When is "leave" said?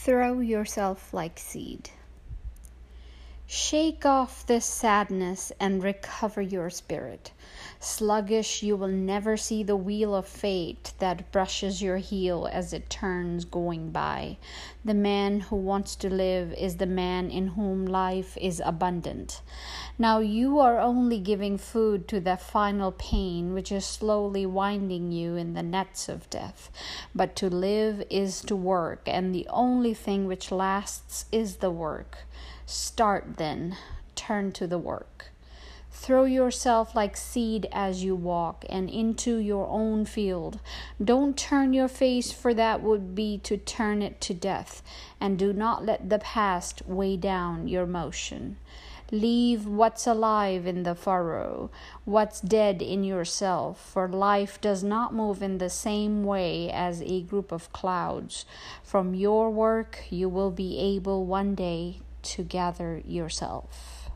49.10-49.64